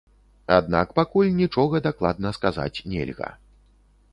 Аднак 0.55 0.87
пакуль 0.99 1.29
нічога 1.41 1.81
дакладна 1.89 2.33
сказаць 2.39 2.73
нельга. 2.95 3.29